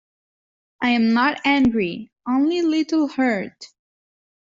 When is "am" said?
0.89-1.13